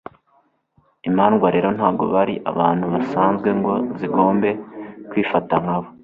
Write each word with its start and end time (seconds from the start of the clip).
imandwa 1.09 1.47
rero 1.55 1.69
ntago 1.75 2.03
bari 2.13 2.35
abantu 2.51 2.85
basanzwe 2.93 3.49
ngo 3.59 3.71
zigombe 3.99 4.49
kwifata 5.09 5.53
nkabo 5.63 5.87